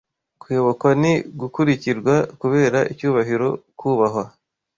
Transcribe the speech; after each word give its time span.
Kuyobokwa 0.41 0.89
ni 1.01 1.13
gukurikirwa 1.39 2.15
kubera 2.41 2.79
icyubahiro, 2.91 3.47
kubahwa 3.79 4.23